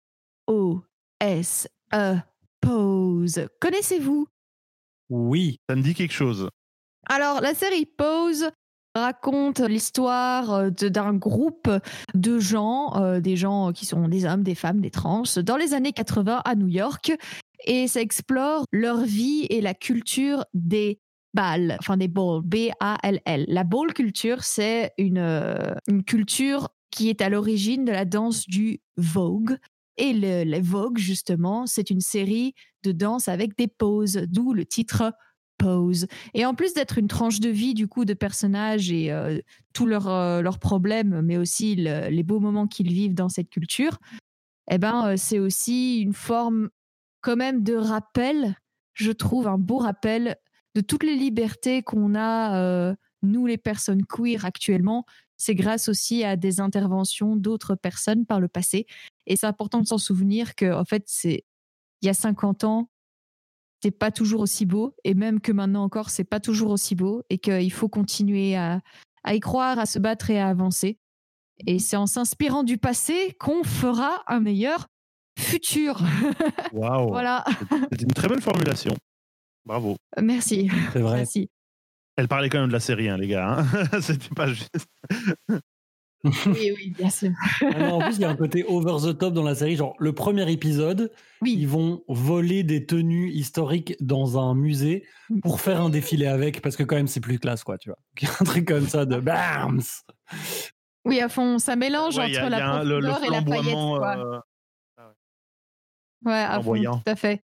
[2.61, 3.47] Pose.
[3.61, 4.27] Connaissez-vous?
[5.11, 5.61] Oui.
[5.69, 6.49] Ça me dit quelque chose.
[7.09, 8.51] Alors, la série Pose
[8.95, 11.71] raconte l'histoire euh, d'un groupe
[12.15, 15.75] de gens, euh, des gens qui sont des hommes, des femmes, des trans, dans les
[15.75, 17.12] années 80 à New York.
[17.65, 20.99] Et ça explore leur vie et la culture des
[21.33, 23.45] balles, enfin des balls, B-A-L-L.
[23.49, 28.47] La ball culture, c'est une, euh, une culture qui est à l'origine de la danse
[28.47, 29.57] du Vogue.
[29.97, 34.67] Et le, le Vogue, justement, c'est une série de danse avec des poses, d'où le
[34.67, 35.12] titre
[35.59, 36.07] Pose.
[36.35, 39.38] Et en plus d'être une tranche de vie du coup de personnages et euh,
[39.73, 43.99] tous leurs euh, problèmes, mais aussi le- les beaux moments qu'ils vivent dans cette culture,
[44.71, 46.71] eh ben euh, c'est aussi une forme
[47.21, 48.57] quand même de rappel,
[48.95, 50.37] je trouve un beau rappel
[50.75, 55.05] de toutes les libertés qu'on a euh, nous les personnes queer actuellement.
[55.37, 58.87] C'est grâce aussi à des interventions d'autres personnes par le passé.
[59.27, 61.45] Et c'est important de s'en souvenir que fait c'est
[62.03, 62.88] il y a 50 ans
[63.83, 67.23] c'est pas toujours aussi beau et même que maintenant encore c'est pas toujours aussi beau
[67.31, 68.81] et qu'il faut continuer à,
[69.25, 70.99] à y croire, à se battre et à avancer.
[71.66, 74.87] Et c'est en s'inspirant du passé qu'on fera un meilleur
[75.38, 76.01] futur.
[76.73, 77.09] Waouh.
[77.09, 77.45] voilà,
[77.92, 78.95] C'est une très belle formulation.
[79.64, 79.97] Bravo.
[80.21, 80.68] merci.
[80.92, 81.16] C'est vrai.
[81.18, 81.49] merci.
[82.16, 83.59] Elle parlait quand même de la série, hein, les gars.
[83.61, 83.66] hein.
[84.01, 84.71] C'était pas juste.
[86.25, 87.31] Oui, oui, bien sûr.
[87.75, 89.75] Ah en plus, il y a un côté over the top dans la série.
[89.77, 91.11] Genre, le premier épisode,
[91.59, 95.05] ils vont voler des tenues historiques dans un musée
[95.43, 97.99] pour faire un défilé avec, parce que quand même, c'est plus classe, quoi, tu vois.
[98.41, 99.81] Un truc comme ça de BAMS
[101.05, 103.01] oui, à fond, ça mélange Ouais, il a- entre il y la a un- le,
[103.01, 103.75] le profondeur et la paillette.
[103.75, 104.17] quoi.
[104.17, 104.41] euh,
[106.25, 107.43] Ouais, à fond, tout à fait.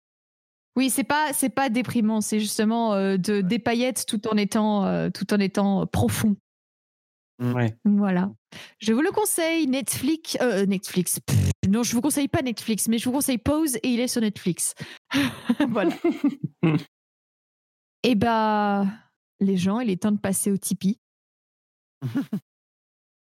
[0.77, 4.85] Oui, c'est pas c'est pas déprimant, c'est justement euh, de des paillettes tout en étant
[4.85, 6.37] euh, tout en étant euh, profond.
[7.41, 7.75] Ouais.
[7.85, 8.31] Voilà.
[8.79, 10.37] Je vous le conseille, Netflix.
[10.41, 11.19] euh, Netflix.
[11.19, 14.07] Pff, non, je vous conseille pas Netflix, mais je vous conseille Pause et il est
[14.07, 14.75] sur Netflix.
[15.69, 15.91] voilà.
[18.03, 18.85] et bah,
[19.39, 20.99] les gens, il est temps de passer au Tipeee.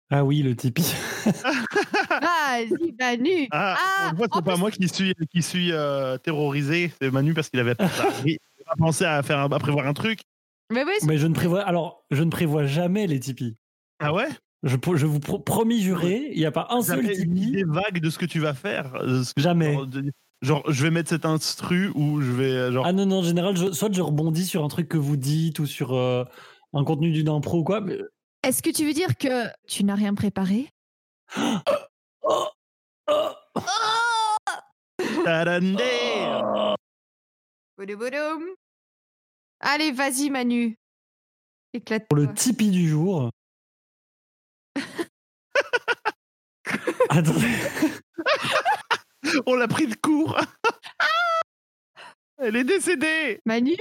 [0.08, 0.94] Ah oui, le Tipeee.
[1.24, 3.48] Vas-y, Manu.
[3.50, 7.10] Ah, Ah, on voit, c'est pas plus- moi qui suis, qui suis euh, terrorisé, c'est
[7.10, 7.90] Manu parce qu'il avait pas,
[8.78, 10.20] pensé à, faire, à prévoir un truc.
[10.72, 13.56] Mais oui, Mais je ne prévois, alors, je ne prévois jamais les Tipeee.
[13.98, 14.28] Ah ouais?
[14.62, 18.00] Je, je vous pro- promis juré, il n'y a pas un seul une idée vague
[18.00, 18.94] de ce que tu vas faire.
[18.96, 19.76] euh, que- Jamais.
[20.42, 22.50] Genre, je vais mettre cet instru ou je vais.
[22.50, 24.98] euh, Genre, Ah non, non, en général, je- soit je rebondis sur un truc que
[24.98, 26.24] vous dites ou sur euh,
[26.74, 27.80] un contenu d'une impro ou quoi.
[27.80, 27.98] mais-
[28.42, 30.68] est-ce que tu veux dire que tu n'as rien préparé?
[31.38, 32.46] Oh,
[33.08, 33.62] oh, oh.
[39.60, 40.76] Allez, vas-y, Manu.
[41.72, 42.06] Éclate.
[42.08, 43.30] Pour le Tipeee du jour.
[47.08, 47.54] Attendez.
[49.46, 50.36] On l'a pris de court.
[52.38, 53.40] Elle est décédée.
[53.46, 53.76] Manu?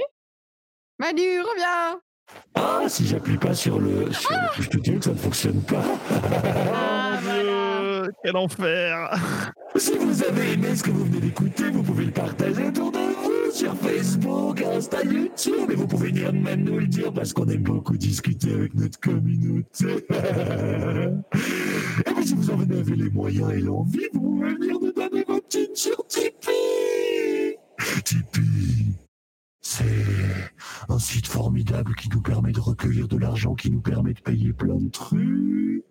[0.98, 2.00] Manu, reviens
[2.54, 4.10] Ah, si j'appuie pas sur le.
[4.12, 5.82] Sur le je te dis que ça ne fonctionne pas.
[6.74, 9.10] Ah, Mon Dieu, quel enfer.
[9.76, 12.98] Si vous avez aimé ce que vous venez d'écouter, vous pouvez le partager autour de
[12.98, 13.25] vous
[13.56, 15.70] sur Facebook, Insta, YouTube.
[15.70, 19.00] Et vous pouvez venir même nous le dire parce qu'on aime beaucoup discuter avec notre
[19.00, 19.86] communauté.
[22.06, 25.24] et puis si vous en avez les moyens et l'envie, vous pouvez venir nous donner
[25.26, 27.56] vos petites sur Tipeee.
[28.04, 28.92] Tipeee.
[29.62, 30.04] C'est
[30.90, 34.52] un site formidable qui nous permet de recueillir de l'argent, qui nous permet de payer
[34.52, 35.82] plein de trucs.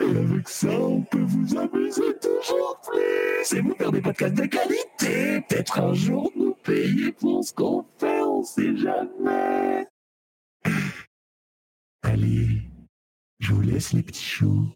[0.00, 3.56] Et avec ça, on peut vous amuser toujours plus.
[3.56, 5.40] Et vous faire des podcasts de qualité.
[5.48, 9.86] Peut-être un jour nous payer pour ce qu'on fait, on sait jamais.
[12.02, 12.62] Allez,
[13.38, 14.68] je vous laisse les petits choux.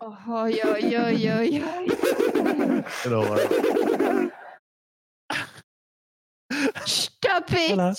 [0.00, 1.62] Oh, aïe, aïe, aïe, aïe.
[3.04, 3.36] Alors,
[6.86, 7.92] Stop it Voilà.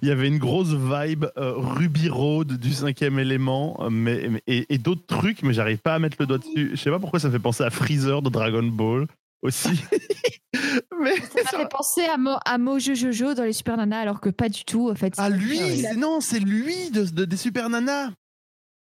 [0.00, 4.42] Il y avait une grosse vibe euh, Ruby Road du cinquième élément, euh, mais, mais-
[4.46, 6.70] et, et d'autres trucs, mais j'arrive pas à mettre le doigt dessus.
[6.72, 9.06] Je sais pas pourquoi ça fait penser à Freezer de Dragon Ball
[9.42, 9.68] aussi.
[11.00, 14.20] mais Ça m'a fait penser à, Mo, à Mojo Jojo dans les Super Nana, alors
[14.20, 15.14] que pas du tout, en fait.
[15.18, 18.10] Ah lui, c'est- non, c'est lui de, de- des Super Nanas.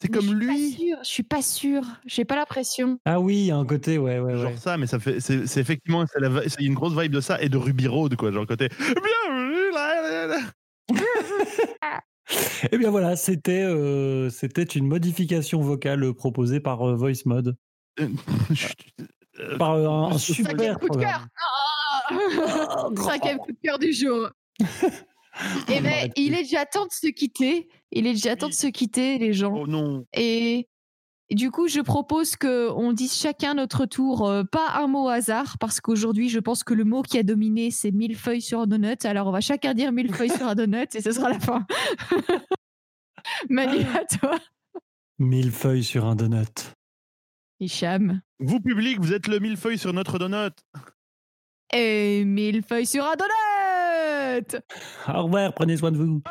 [0.01, 0.47] C'est Mais comme je suis lui.
[0.47, 1.84] Pas sûre, je suis pas sûre.
[2.05, 2.99] J'ai pas l'impression.
[3.05, 4.57] Ah oui, il y a un côté, ouais, ouais, Genre ouais.
[4.57, 7.20] ça, mais ça fait, c'est c'est effectivement, c'est la vi- c'est une grosse vibe de
[7.20, 8.32] ça et de Ruby Road, quoi.
[8.32, 8.70] Genre le côté.
[8.80, 10.39] Bienvenue là, là, là.
[12.71, 17.55] Eh bien voilà, c'était euh, c'était une modification vocale proposée par euh, Voice Mode.
[17.99, 18.07] Euh,
[19.57, 21.27] Par euh, un, super coup de programme.
[22.09, 24.29] Ah Cinquième coup de cœur du jour.
[25.69, 27.69] Eh On ben, il est déjà temps de se quitter.
[27.91, 29.53] Il est déjà temps de se quitter, les gens.
[29.55, 30.05] Oh non.
[30.11, 30.68] Et et
[31.36, 35.09] du coup, je propose que on dise chacun notre tour, euh, pas un mot au
[35.09, 38.61] hasard, parce qu'aujourd'hui, je pense que le mot qui a dominé, c'est mille feuilles sur
[38.61, 39.05] un donut.
[39.05, 41.67] Alors, on va chacun dire mille feuilles sur un donut et ce sera la fin.
[43.49, 44.38] Manu, à toi.
[45.19, 46.73] Mille feuilles sur un donut.
[47.59, 48.21] Hicham.
[48.39, 50.55] Vous, public, vous êtes le millefeuille sur notre donut.
[51.73, 54.63] Et mille feuilles sur un donut
[55.07, 56.21] Au revoir, prenez soin de vous.